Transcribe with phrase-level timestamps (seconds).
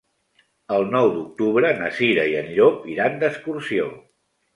[0.77, 3.87] El nou d'octubre na Cira i en Llop iran d'excursió.